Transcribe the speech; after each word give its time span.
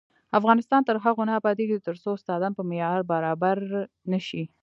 افغانستان 0.39 0.81
تر 0.87 0.95
هغو 1.03 1.23
نه 1.29 1.33
ابادیږي، 1.39 1.77
ترڅو 1.87 2.09
استادان 2.17 2.51
په 2.55 2.63
معیار 2.69 2.99
برابر 3.11 3.57
نشي. 4.11 4.43